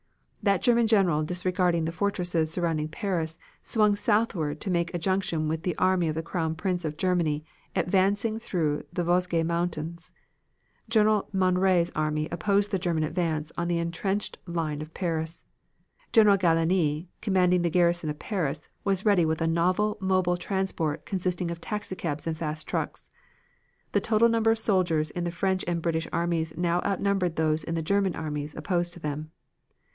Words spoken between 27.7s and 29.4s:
the German armies opposed to them.